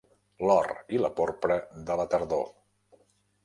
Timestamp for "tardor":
2.15-2.45